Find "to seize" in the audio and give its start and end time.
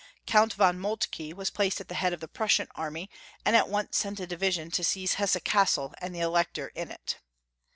4.71-5.17